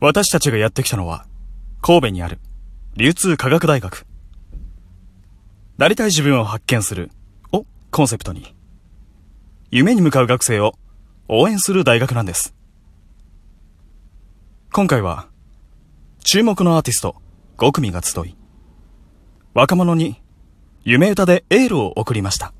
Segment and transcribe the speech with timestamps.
[0.00, 1.26] 私たちがやってきたのは、
[1.82, 2.38] 神戸にある、
[2.96, 4.06] 流通科学大学。
[5.76, 7.10] なりたい自分を発見する、
[7.52, 8.54] をコンセプトに、
[9.72, 10.74] 夢に向かう学生を
[11.26, 12.54] 応援する大学なんです。
[14.72, 15.28] 今回は、
[16.20, 17.16] 注目のアーティスト
[17.56, 18.36] 5組が集い、
[19.52, 20.22] 若者に
[20.84, 22.52] 夢歌でエールを送りました。